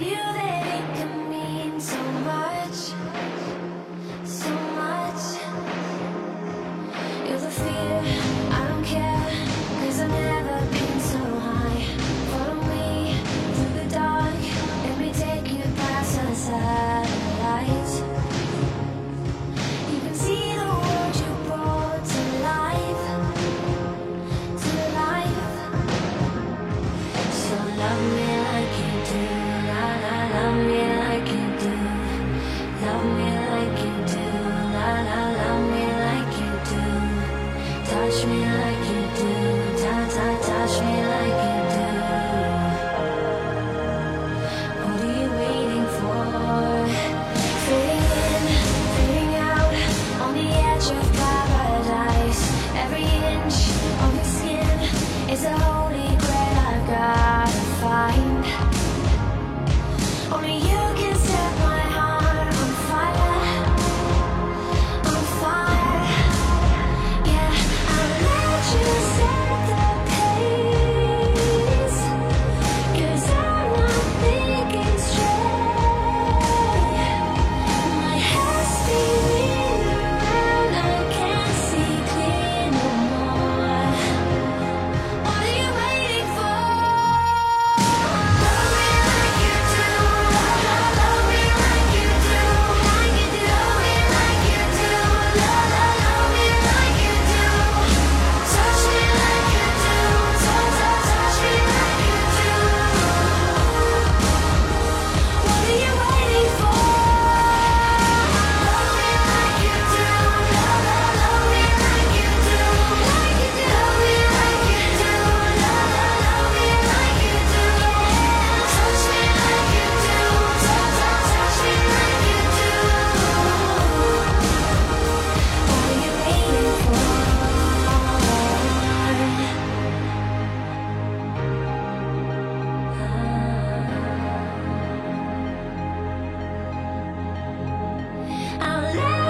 [0.00, 0.39] you
[38.10, 41.19] touch me like you do touch, touch, touch me like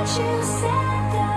[0.00, 1.29] you said.